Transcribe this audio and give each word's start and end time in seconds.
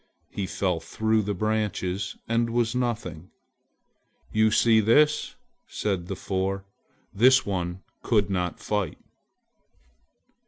He 0.31 0.47
fell 0.47 0.79
through 0.79 1.21
the 1.21 1.35
branches 1.35 2.17
and 2.27 2.49
was 2.49 2.73
nothing! 2.73 3.29
"You 4.33 4.49
see 4.49 4.79
this!" 4.79 5.35
said 5.67 6.07
the 6.07 6.15
four, 6.15 6.65
"this 7.13 7.45
one 7.45 7.83
could 8.01 8.27
not 8.27 8.59
fight." 8.59 8.97